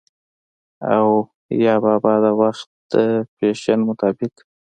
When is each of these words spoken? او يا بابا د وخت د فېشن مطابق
او 0.93 1.05
يا 1.65 1.75
بابا 1.85 2.13
د 2.23 2.25
وخت 2.41 2.69
د 2.91 2.93
فېشن 3.35 3.79
مطابق 3.89 4.33